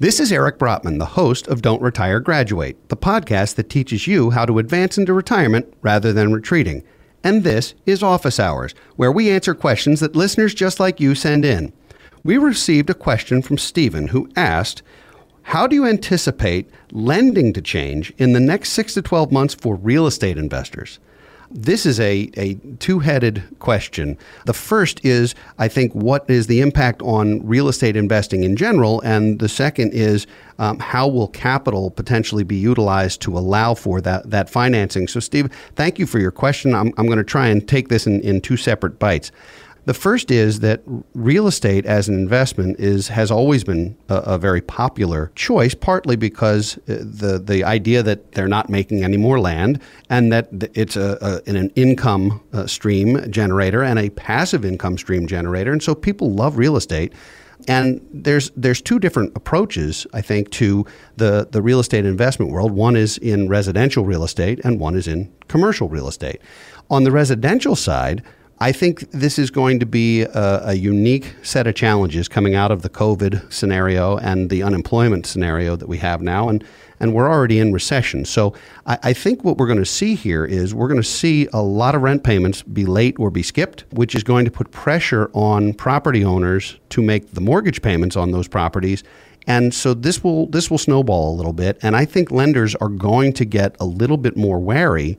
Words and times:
This 0.00 0.18
is 0.18 0.32
Eric 0.32 0.58
Brotman, 0.58 0.96
the 0.96 1.04
host 1.04 1.46
of 1.46 1.60
Don't 1.60 1.82
Retire 1.82 2.20
Graduate, 2.20 2.88
the 2.88 2.96
podcast 2.96 3.56
that 3.56 3.68
teaches 3.68 4.06
you 4.06 4.30
how 4.30 4.46
to 4.46 4.58
advance 4.58 4.96
into 4.96 5.12
retirement 5.12 5.74
rather 5.82 6.10
than 6.10 6.32
retreating. 6.32 6.82
And 7.22 7.44
this 7.44 7.74
is 7.84 8.02
Office 8.02 8.40
Hours, 8.40 8.74
where 8.96 9.12
we 9.12 9.28
answer 9.28 9.54
questions 9.54 10.00
that 10.00 10.16
listeners 10.16 10.54
just 10.54 10.80
like 10.80 11.00
you 11.00 11.14
send 11.14 11.44
in. 11.44 11.74
We 12.24 12.38
received 12.38 12.88
a 12.88 12.94
question 12.94 13.42
from 13.42 13.58
Stephen 13.58 14.08
who 14.08 14.30
asked, 14.36 14.82
How 15.42 15.66
do 15.66 15.76
you 15.76 15.84
anticipate 15.84 16.70
lending 16.92 17.52
to 17.52 17.60
change 17.60 18.10
in 18.16 18.32
the 18.32 18.40
next 18.40 18.70
6 18.70 18.94
to 18.94 19.02
12 19.02 19.30
months 19.30 19.52
for 19.52 19.76
real 19.76 20.06
estate 20.06 20.38
investors? 20.38 20.98
This 21.52 21.84
is 21.84 21.98
a, 21.98 22.30
a 22.36 22.54
two 22.78 23.00
headed 23.00 23.42
question. 23.58 24.16
The 24.46 24.52
first 24.52 25.04
is, 25.04 25.34
I 25.58 25.66
think, 25.66 25.92
what 25.92 26.30
is 26.30 26.46
the 26.46 26.60
impact 26.60 27.02
on 27.02 27.44
real 27.44 27.66
estate 27.66 27.96
investing 27.96 28.44
in 28.44 28.54
general? 28.54 29.00
And 29.00 29.40
the 29.40 29.48
second 29.48 29.92
is, 29.92 30.28
um, 30.60 30.78
how 30.78 31.08
will 31.08 31.26
capital 31.26 31.90
potentially 31.90 32.44
be 32.44 32.54
utilized 32.54 33.20
to 33.22 33.36
allow 33.36 33.74
for 33.74 34.00
that, 34.00 34.30
that 34.30 34.48
financing? 34.48 35.08
So, 35.08 35.18
Steve, 35.18 35.52
thank 35.74 35.98
you 35.98 36.06
for 36.06 36.20
your 36.20 36.30
question. 36.30 36.72
I'm, 36.72 36.92
I'm 36.96 37.06
going 37.06 37.18
to 37.18 37.24
try 37.24 37.48
and 37.48 37.66
take 37.66 37.88
this 37.88 38.06
in, 38.06 38.20
in 38.20 38.40
two 38.40 38.56
separate 38.56 39.00
bites. 39.00 39.32
The 39.86 39.94
first 39.94 40.30
is 40.30 40.60
that 40.60 40.82
real 41.14 41.46
estate 41.46 41.86
as 41.86 42.08
an 42.08 42.14
investment 42.14 42.78
is 42.78 43.08
has 43.08 43.30
always 43.30 43.64
been 43.64 43.96
a, 44.08 44.16
a, 44.16 44.38
very 44.38 44.60
popular 44.60 45.32
choice, 45.34 45.74
partly 45.74 46.16
because 46.16 46.76
uh, 46.78 46.98
the 47.00 47.42
the 47.42 47.64
idea 47.64 48.02
that 48.02 48.32
they're 48.32 48.48
not 48.48 48.68
making 48.68 49.02
any 49.02 49.16
more 49.16 49.40
land 49.40 49.80
and 50.10 50.32
that 50.32 50.48
it's 50.74 50.96
a, 50.96 51.18
a 51.46 51.50
an 51.50 51.70
income 51.76 52.42
uh, 52.52 52.66
stream 52.66 53.30
generator 53.30 53.82
and 53.82 53.98
a 53.98 54.10
passive 54.10 54.64
income 54.64 54.98
stream 54.98 55.26
generator, 55.26 55.72
and 55.72 55.82
so 55.82 55.94
people 55.94 56.30
love 56.30 56.58
real 56.58 56.76
estate. 56.76 57.12
And 57.68 58.00
there's 58.12 58.50
there's 58.56 58.80
two 58.80 58.98
different 58.98 59.36
approaches, 59.36 60.06
I 60.14 60.22
think, 60.22 60.50
to 60.52 60.86
the, 61.16 61.46
the 61.50 61.60
real 61.60 61.80
estate 61.80 62.06
investment 62.06 62.52
world. 62.52 62.72
One 62.72 62.96
is 62.96 63.18
in 63.18 63.48
residential 63.48 64.04
real 64.04 64.24
estate, 64.24 64.60
and 64.64 64.80
one 64.80 64.94
is 64.94 65.06
in 65.06 65.30
commercial 65.48 65.88
real 65.88 66.08
estate. 66.08 66.40
On 66.90 67.04
the 67.04 67.10
residential 67.10 67.76
side, 67.76 68.22
I 68.62 68.72
think 68.72 69.10
this 69.10 69.38
is 69.38 69.50
going 69.50 69.80
to 69.80 69.86
be 69.86 70.20
a, 70.22 70.60
a, 70.66 70.74
unique 70.74 71.34
set 71.42 71.66
of 71.66 71.74
challenges 71.74 72.28
coming 72.28 72.54
out 72.54 72.70
of 72.70 72.82
the 72.82 72.90
COVID 72.90 73.50
scenario 73.50 74.18
and 74.18 74.50
the 74.50 74.62
unemployment 74.62 75.24
scenario 75.24 75.76
that 75.76 75.88
we 75.88 75.96
have 75.96 76.20
now. 76.20 76.50
And, 76.50 76.62
and 77.00 77.14
we're 77.14 77.30
already 77.30 77.58
in 77.58 77.72
recession. 77.72 78.26
So 78.26 78.52
I, 78.84 78.98
I 79.02 79.12
think 79.14 79.44
what 79.44 79.56
we're 79.56 79.66
going 79.66 79.78
to 79.78 79.86
see 79.86 80.14
here 80.14 80.44
is 80.44 80.74
we're 80.74 80.88
going 80.88 81.00
to 81.00 81.08
see 81.08 81.48
a 81.54 81.62
lot 81.62 81.94
of 81.94 82.02
rent 82.02 82.22
payments 82.22 82.60
be 82.60 82.84
late 82.84 83.18
or 83.18 83.30
be 83.30 83.42
skipped, 83.42 83.86
which 83.92 84.14
is 84.14 84.22
going 84.22 84.44
to 84.44 84.50
put 84.50 84.70
pressure 84.70 85.30
on 85.32 85.72
property 85.72 86.22
owners 86.22 86.78
to 86.90 87.00
make 87.00 87.32
the 87.32 87.40
mortgage 87.40 87.80
payments 87.80 88.14
on 88.14 88.30
those 88.30 88.46
properties. 88.46 89.02
And 89.46 89.72
so 89.72 89.94
this 89.94 90.22
will 90.22 90.48
this 90.48 90.70
will 90.70 90.76
snowball 90.76 91.34
a 91.34 91.36
little 91.36 91.54
bit, 91.54 91.78
and 91.82 91.96
I 91.96 92.04
think 92.04 92.30
lenders 92.30 92.74
are 92.74 92.90
going 92.90 93.32
to 93.32 93.46
get 93.46 93.74
a 93.80 93.86
little 93.86 94.18
bit 94.18 94.36
more 94.36 94.58
wary 94.58 95.18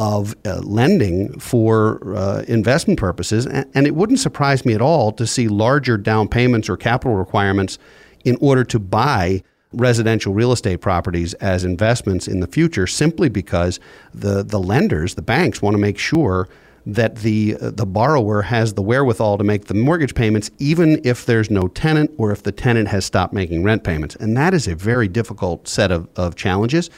of 0.00 0.34
uh, 0.46 0.60
lending 0.60 1.38
for 1.38 2.16
uh, 2.16 2.42
investment 2.48 2.98
purposes. 2.98 3.44
And, 3.44 3.70
and, 3.74 3.86
it 3.86 3.94
wouldn't 3.94 4.18
surprise 4.18 4.64
me 4.64 4.72
at 4.72 4.80
all 4.80 5.12
to 5.12 5.26
see 5.26 5.46
larger 5.46 5.98
down 5.98 6.26
payments 6.26 6.70
or 6.70 6.78
capital 6.78 7.16
requirements 7.16 7.78
in 8.24 8.38
order 8.40 8.64
to 8.64 8.78
buy 8.78 9.42
residential 9.74 10.32
real 10.32 10.52
estate 10.52 10.78
properties 10.78 11.34
as 11.34 11.64
investments 11.64 12.26
in 12.26 12.40
the 12.40 12.46
future 12.46 12.86
simply 12.86 13.28
because 13.28 13.78
the, 14.14 14.42
the 14.42 14.58
lenders, 14.58 15.16
the 15.16 15.22
banks, 15.22 15.60
want 15.60 15.74
to 15.74 15.78
make 15.78 15.98
sure 15.98 16.48
that 16.86 17.16
the 17.16 17.58
uh, 17.60 17.70
the 17.70 17.84
borrower 17.84 18.40
has 18.40 18.72
the 18.72 18.80
wherewithal 18.80 19.36
to 19.36 19.44
make 19.44 19.66
the 19.66 19.74
mortgage 19.74 20.14
payments 20.14 20.50
even 20.58 20.98
if 21.04 21.26
there's 21.26 21.50
no 21.50 21.68
tenant 21.68 22.10
or 22.16 22.32
if 22.32 22.42
the 22.42 22.50
tenant 22.50 22.88
has 22.88 23.04
stopped 23.04 23.34
making 23.34 23.62
rent 23.62 23.84
payments. 23.84 24.16
And 24.16 24.34
that 24.38 24.54
is 24.54 24.66
a 24.66 24.74
very 24.74 25.06
difficult 25.06 25.68
set 25.68 25.92
of, 25.92 26.08
of 26.16 26.36
challenges 26.36 26.88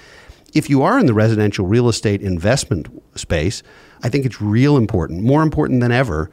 if 0.53 0.69
you 0.69 0.83
are 0.83 0.99
in 0.99 1.07
the 1.07 1.15
residential 1.15 1.67
real 1.67 1.89
estate 1.89 2.21
investment 2.21 2.89
space, 3.15 3.63
I 4.03 4.09
think 4.09 4.27
it's 4.27 4.41
real 4.41 4.77
important, 4.77 5.23
more 5.23 5.43
important 5.43 5.81
than 5.81 5.93
ever, 5.93 6.31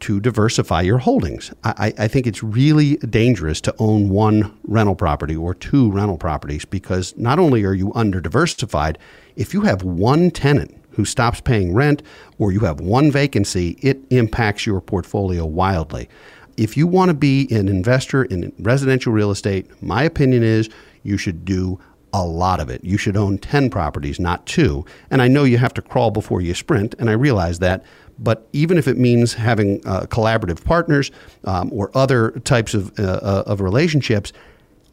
to 0.00 0.18
diversify 0.18 0.80
your 0.80 0.98
holdings. 0.98 1.52
I, 1.62 1.92
I, 1.98 2.08
think 2.08 2.26
it's 2.26 2.42
really 2.42 2.96
dangerous 2.96 3.60
to 3.62 3.74
own 3.78 4.08
one 4.08 4.56
rental 4.64 4.94
property 4.94 5.36
or 5.36 5.54
two 5.54 5.90
rental 5.92 6.16
properties 6.16 6.64
because 6.64 7.14
not 7.18 7.38
only 7.38 7.64
are 7.64 7.74
you 7.74 7.92
under 7.94 8.20
diversified, 8.20 8.98
if 9.36 9.52
you 9.52 9.60
have 9.62 9.82
one 9.82 10.30
tenant 10.30 10.74
who 10.92 11.04
stops 11.04 11.40
paying 11.40 11.74
rent 11.74 12.02
or 12.38 12.50
you 12.50 12.60
have 12.60 12.80
one 12.80 13.12
vacancy, 13.12 13.76
it 13.82 14.00
impacts 14.10 14.66
your 14.66 14.80
portfolio 14.80 15.44
wildly. 15.44 16.08
If 16.56 16.76
you 16.76 16.86
want 16.86 17.10
to 17.10 17.14
be 17.14 17.46
an 17.50 17.68
investor 17.68 18.24
in 18.24 18.52
residential 18.58 19.12
real 19.12 19.30
estate, 19.30 19.82
my 19.82 20.02
opinion 20.02 20.42
is 20.42 20.70
you 21.02 21.16
should 21.16 21.44
do 21.44 21.78
a 22.12 22.24
lot 22.24 22.60
of 22.60 22.68
it. 22.68 22.84
You 22.84 22.98
should 22.98 23.16
own 23.16 23.38
10 23.38 23.70
properties, 23.70 24.18
not 24.18 24.46
two. 24.46 24.84
And 25.10 25.22
I 25.22 25.28
know 25.28 25.44
you 25.44 25.58
have 25.58 25.74
to 25.74 25.82
crawl 25.82 26.10
before 26.10 26.40
you 26.40 26.54
sprint, 26.54 26.94
and 26.98 27.08
I 27.08 27.12
realize 27.12 27.58
that. 27.60 27.84
But 28.18 28.48
even 28.52 28.76
if 28.76 28.86
it 28.86 28.98
means 28.98 29.34
having 29.34 29.80
uh, 29.86 30.02
collaborative 30.02 30.64
partners 30.64 31.10
um, 31.44 31.70
or 31.72 31.90
other 31.94 32.32
types 32.44 32.74
of, 32.74 32.98
uh, 32.98 33.02
uh, 33.02 33.44
of 33.46 33.60
relationships, 33.60 34.32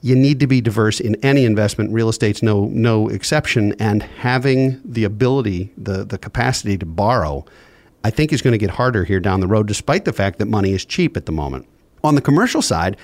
you 0.01 0.15
need 0.15 0.39
to 0.39 0.47
be 0.47 0.61
diverse 0.61 0.99
in 0.99 1.15
any 1.23 1.43
investment. 1.43 1.91
Real 1.91 2.07
estate's 2.07 2.43
no 2.43 2.65
no 2.65 3.09
exception, 3.09 3.73
and 3.79 4.03
having 4.03 4.79
the 4.85 5.03
ability, 5.03 5.73
the 5.75 6.05
the 6.05 6.17
capacity 6.17 6.77
to 6.77 6.85
borrow, 6.85 7.45
I 8.03 8.11
think 8.11 8.31
is 8.31 8.41
going 8.41 8.51
to 8.51 8.59
get 8.59 8.69
harder 8.69 9.03
here 9.03 9.19
down 9.19 9.39
the 9.39 9.47
road, 9.47 9.67
despite 9.67 10.05
the 10.05 10.13
fact 10.13 10.37
that 10.37 10.45
money 10.45 10.71
is 10.71 10.85
cheap 10.85 11.17
at 11.17 11.25
the 11.25 11.31
moment. 11.31 11.67
On 12.07 12.15
the 12.15 12.21
commercial 12.21 12.61
side, 12.61 12.95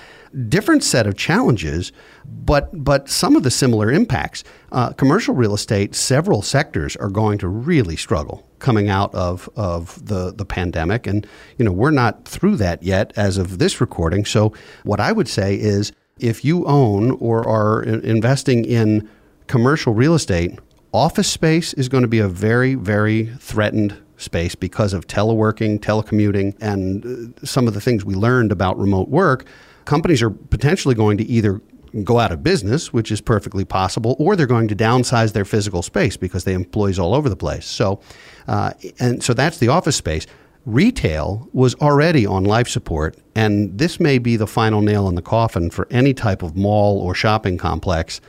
different 0.48 0.82
set 0.82 1.06
of 1.06 1.14
challenges, 1.14 1.92
but 2.24 2.70
but 2.72 3.06
some 3.10 3.36
of 3.36 3.42
the 3.42 3.50
similar 3.50 3.92
impacts. 3.92 4.44
Uh, 4.72 4.94
commercial 4.94 5.34
real 5.34 5.52
estate, 5.52 5.94
several 5.94 6.40
sectors 6.40 6.96
are 6.96 7.10
going 7.10 7.36
to 7.36 7.46
really 7.46 7.96
struggle 7.96 8.48
coming 8.60 8.88
out 8.88 9.14
of 9.14 9.46
of 9.56 10.02
the 10.06 10.32
the 10.32 10.46
pandemic, 10.46 11.06
and 11.06 11.26
you 11.58 11.66
know 11.66 11.70
we're 11.70 11.90
not 11.90 12.24
through 12.24 12.56
that 12.56 12.82
yet 12.82 13.12
as 13.14 13.36
of 13.36 13.58
this 13.58 13.78
recording. 13.78 14.24
So 14.24 14.54
what 14.84 15.00
I 15.00 15.12
would 15.12 15.28
say 15.28 15.54
is, 15.54 15.92
if 16.18 16.42
you 16.42 16.64
own 16.64 17.10
or 17.20 17.46
are 17.46 17.82
investing 17.82 18.64
in 18.64 19.06
commercial 19.48 19.92
real 19.92 20.14
estate, 20.14 20.58
office 20.94 21.28
space 21.28 21.74
is 21.74 21.90
going 21.90 22.04
to 22.04 22.08
be 22.08 22.20
a 22.20 22.28
very 22.28 22.74
very 22.74 23.26
threatened 23.38 24.02
space 24.24 24.54
because 24.54 24.92
of 24.92 25.06
teleworking, 25.06 25.78
telecommuting, 25.78 26.56
and 26.60 27.04
uh, 27.04 27.46
some 27.46 27.68
of 27.68 27.74
the 27.74 27.80
things 27.80 28.04
we 28.04 28.14
learned 28.14 28.50
about 28.50 28.78
remote 28.78 29.08
work, 29.08 29.46
companies 29.84 30.22
are 30.22 30.30
potentially 30.30 30.94
going 30.94 31.16
to 31.18 31.24
either 31.24 31.60
go 32.02 32.18
out 32.18 32.32
of 32.32 32.42
business, 32.42 32.92
which 32.92 33.12
is 33.12 33.20
perfectly 33.20 33.64
possible, 33.64 34.16
or 34.18 34.34
they're 34.34 34.46
going 34.46 34.66
to 34.66 34.74
downsize 34.74 35.32
their 35.32 35.44
physical 35.44 35.82
space 35.82 36.16
because 36.16 36.44
they 36.44 36.52
have 36.52 36.62
employees 36.62 36.98
all 36.98 37.14
over 37.14 37.28
the 37.28 37.36
place. 37.36 37.66
So, 37.66 38.00
uh, 38.48 38.72
and 38.98 39.22
so 39.22 39.32
that's 39.34 39.58
the 39.58 39.68
office 39.68 39.96
space. 39.96 40.26
Retail 40.66 41.48
was 41.52 41.74
already 41.76 42.26
on 42.26 42.44
life 42.44 42.68
support, 42.68 43.16
and 43.36 43.78
this 43.78 44.00
may 44.00 44.18
be 44.18 44.36
the 44.36 44.46
final 44.46 44.80
nail 44.80 45.08
in 45.08 45.14
the 45.14 45.22
coffin 45.22 45.70
for 45.70 45.86
any 45.90 46.14
type 46.14 46.42
of 46.42 46.56
mall 46.56 46.98
or 46.98 47.14
shopping 47.14 47.58
complex. 47.58 48.20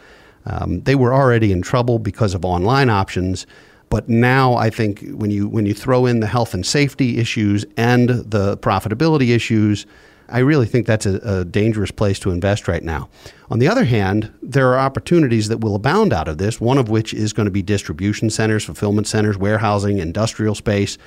Um, 0.45 0.81
they 0.81 0.95
were 0.95 1.13
already 1.13 1.51
in 1.51 1.61
trouble 1.61 1.97
because 1.97 2.35
of 2.35 2.45
online 2.45 2.89
options. 2.89 3.47
But 3.89 4.09
now 4.09 4.55
I 4.55 4.69
think 4.69 5.05
when 5.11 5.31
you 5.31 5.47
when 5.47 5.65
you 5.65 5.73
throw 5.73 6.05
in 6.05 6.19
the 6.19 6.27
health 6.27 6.53
and 6.53 6.65
safety 6.65 7.17
issues 7.17 7.65
and 7.77 8.09
the 8.09 8.57
profitability 8.57 9.33
issues, 9.33 9.85
I 10.27 10.39
really 10.39 10.65
think 10.65 10.87
that's 10.87 11.05
a, 11.05 11.17
a, 11.17 11.45
dangerous 11.45 11.91
place 11.91 12.17
to 12.19 12.31
invest 12.31 12.67
right 12.67 12.83
now. 12.83 13.09
On 13.51 13.59
the 13.59 13.67
other 13.67 13.85
hand, 13.85 14.33
there 14.41 14.69
are 14.73 14.79
opportunities 14.79 15.49
that 15.49 15.59
will 15.59 15.75
abound 15.75 16.13
out 16.13 16.27
of 16.27 16.39
this, 16.39 16.59
one 16.59 16.79
of 16.79 16.89
which 16.89 17.13
is 17.13 17.31
going 17.31 17.45
to 17.45 17.51
be 17.51 17.61
distribution 17.61 18.29
centers, 18.29 18.63
fulfillment 18.63 19.07
centers, 19.07 19.37
warehousing, 19.37 19.99
industrial 19.99 20.55
space. 20.55 20.97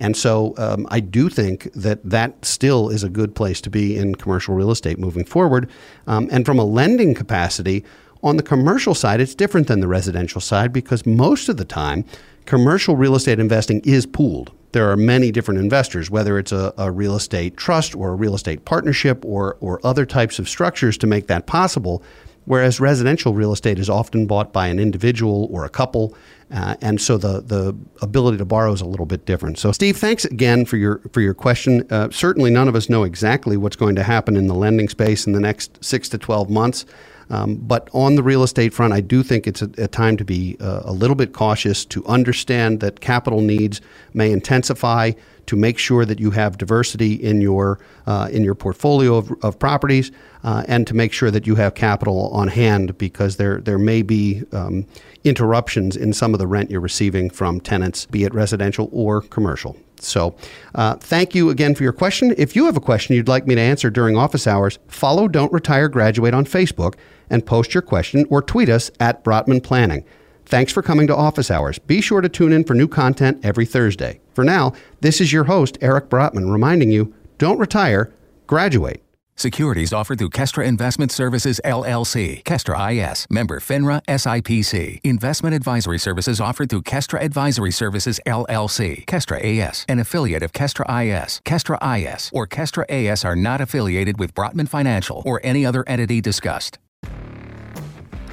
And 0.00 0.16
so 0.16 0.54
um, 0.58 0.86
I 0.90 1.00
do 1.00 1.28
think 1.28 1.72
that 1.74 1.98
that 2.08 2.44
still 2.44 2.88
is 2.88 3.02
a 3.02 3.08
good 3.08 3.34
place 3.34 3.60
to 3.62 3.70
be 3.70 3.96
in 3.96 4.14
commercial 4.14 4.54
real 4.54 4.70
estate 4.70 4.98
moving 4.98 5.24
forward. 5.24 5.68
Um, 6.06 6.28
and 6.30 6.46
from 6.46 6.60
a 6.60 6.64
lending 6.64 7.14
capacity, 7.14 7.84
on 8.22 8.36
the 8.36 8.42
commercial 8.42 8.94
side, 8.94 9.20
it's 9.20 9.34
different 9.34 9.68
than 9.68 9.80
the 9.80 9.88
residential 9.88 10.40
side 10.40 10.72
because 10.72 11.06
most 11.06 11.48
of 11.48 11.56
the 11.56 11.64
time, 11.64 12.04
commercial 12.46 12.96
real 12.96 13.14
estate 13.14 13.38
investing 13.38 13.80
is 13.84 14.06
pooled. 14.06 14.52
There 14.72 14.90
are 14.90 14.96
many 14.96 15.30
different 15.30 15.60
investors, 15.60 16.10
whether 16.10 16.38
it's 16.38 16.52
a, 16.52 16.74
a, 16.76 16.90
real 16.90 17.14
estate 17.14 17.56
trust 17.56 17.94
or 17.94 18.10
a 18.10 18.14
real 18.14 18.34
estate 18.34 18.64
partnership 18.64 19.24
or, 19.24 19.56
or 19.60 19.80
other 19.84 20.04
types 20.04 20.38
of 20.38 20.48
structures 20.48 20.98
to 20.98 21.06
make 21.06 21.26
that 21.28 21.46
possible. 21.46 22.02
whereas 22.44 22.80
residential 22.80 23.34
real 23.34 23.52
estate 23.52 23.78
is 23.78 23.90
often 23.90 24.26
bought 24.26 24.52
by 24.52 24.68
an 24.68 24.78
individual 24.78 25.48
or 25.50 25.64
a 25.64 25.68
couple. 25.68 26.14
Uh, 26.50 26.74
and 26.80 26.98
so 26.98 27.18
the 27.18 27.42
the 27.42 27.76
ability 28.00 28.38
to 28.38 28.44
borrow 28.44 28.72
is 28.72 28.80
a 28.80 28.86
little 28.86 29.04
bit 29.04 29.26
different. 29.26 29.58
So, 29.58 29.70
Steve, 29.70 29.98
thanks 29.98 30.24
again 30.24 30.64
for 30.64 30.78
your 30.78 31.00
for 31.12 31.20
your 31.20 31.34
question. 31.34 31.86
Uh, 31.90 32.08
certainly, 32.10 32.50
none 32.50 32.68
of 32.68 32.74
us 32.74 32.88
know 32.88 33.04
exactly 33.04 33.58
what's 33.58 33.76
going 33.76 33.94
to 33.96 34.02
happen 34.02 34.34
in 34.34 34.46
the 34.46 34.54
lending 34.54 34.88
space 34.88 35.26
in 35.26 35.34
the 35.34 35.40
next 35.40 35.84
six 35.84 36.08
to 36.08 36.18
twelve 36.18 36.48
months. 36.48 36.86
Um, 37.30 37.56
but 37.56 37.88
on 37.92 38.14
the 38.14 38.22
real 38.22 38.42
estate 38.42 38.72
front, 38.72 38.92
I 38.92 39.00
do 39.00 39.22
think 39.22 39.46
it's 39.46 39.62
a, 39.62 39.70
a 39.78 39.88
time 39.88 40.16
to 40.16 40.24
be 40.24 40.56
uh, 40.60 40.80
a 40.84 40.92
little 40.92 41.16
bit 41.16 41.32
cautious 41.32 41.84
to 41.86 42.04
understand 42.06 42.80
that 42.80 43.00
capital 43.00 43.40
needs 43.40 43.80
may 44.14 44.32
intensify. 44.32 45.12
To 45.46 45.56
make 45.56 45.78
sure 45.78 46.04
that 46.04 46.20
you 46.20 46.30
have 46.32 46.58
diversity 46.58 47.14
in 47.14 47.40
your 47.40 47.78
uh, 48.06 48.28
in 48.30 48.44
your 48.44 48.54
portfolio 48.54 49.16
of, 49.16 49.32
of 49.42 49.58
properties, 49.58 50.12
uh, 50.44 50.64
and 50.68 50.86
to 50.86 50.92
make 50.94 51.10
sure 51.10 51.30
that 51.30 51.46
you 51.46 51.54
have 51.54 51.74
capital 51.74 52.28
on 52.34 52.48
hand 52.48 52.98
because 52.98 53.38
there 53.38 53.58
there 53.58 53.78
may 53.78 54.02
be 54.02 54.42
um, 54.52 54.84
interruptions 55.24 55.96
in 55.96 56.12
some 56.12 56.34
of 56.34 56.38
the 56.38 56.46
rent 56.46 56.70
you're 56.70 56.82
receiving 56.82 57.30
from 57.30 57.62
tenants, 57.62 58.04
be 58.04 58.24
it 58.24 58.34
residential 58.34 58.90
or 58.92 59.22
commercial. 59.22 59.74
So, 60.00 60.36
uh, 60.74 60.94
thank 60.96 61.34
you 61.34 61.50
again 61.50 61.74
for 61.74 61.82
your 61.82 61.92
question. 61.92 62.34
If 62.38 62.54
you 62.54 62.66
have 62.66 62.76
a 62.76 62.80
question 62.80 63.16
you'd 63.16 63.28
like 63.28 63.46
me 63.46 63.54
to 63.54 63.60
answer 63.60 63.90
during 63.90 64.16
office 64.16 64.46
hours, 64.46 64.78
follow 64.88 65.28
Don't 65.28 65.52
Retire 65.52 65.88
Graduate 65.88 66.34
on 66.34 66.44
Facebook 66.44 66.94
and 67.30 67.44
post 67.44 67.74
your 67.74 67.82
question 67.82 68.24
or 68.30 68.42
tweet 68.42 68.68
us 68.68 68.90
at 69.00 69.24
Brotman 69.24 69.62
Planning. 69.62 70.04
Thanks 70.46 70.72
for 70.72 70.82
coming 70.82 71.06
to 71.08 71.16
Office 71.16 71.50
Hours. 71.50 71.78
Be 71.78 72.00
sure 72.00 72.22
to 72.22 72.28
tune 72.28 72.52
in 72.52 72.64
for 72.64 72.74
new 72.74 72.88
content 72.88 73.44
every 73.44 73.66
Thursday. 73.66 74.20
For 74.32 74.44
now, 74.44 74.72
this 75.00 75.20
is 75.20 75.30
your 75.30 75.44
host, 75.44 75.76
Eric 75.82 76.08
Brotman, 76.08 76.50
reminding 76.50 76.90
you 76.90 77.14
don't 77.36 77.58
retire, 77.58 78.12
graduate. 78.46 79.02
Securities 79.38 79.92
offered 79.92 80.18
through 80.18 80.30
Kestra 80.30 80.66
Investment 80.66 81.12
Services 81.12 81.60
LLC, 81.64 82.42
Kestra 82.42 82.92
IS, 82.92 83.24
member 83.30 83.60
FINRA 83.60 84.02
SIPC. 84.06 84.98
Investment 85.04 85.54
advisory 85.54 85.98
services 86.00 86.40
offered 86.40 86.68
through 86.68 86.82
Kestra 86.82 87.22
Advisory 87.22 87.70
Services 87.70 88.18
LLC, 88.26 89.04
Kestra 89.06 89.38
AS, 89.40 89.86
an 89.88 90.00
affiliate 90.00 90.42
of 90.42 90.52
Kestra 90.52 90.84
IS. 90.90 91.40
Kestra 91.44 91.78
IS 91.80 92.30
or 92.32 92.48
Kestra 92.48 92.84
AS 92.88 93.24
are 93.24 93.36
not 93.36 93.60
affiliated 93.60 94.18
with 94.18 94.34
Brotman 94.34 94.68
Financial 94.68 95.22
or 95.24 95.40
any 95.44 95.64
other 95.64 95.84
entity 95.86 96.20
discussed. 96.20 96.80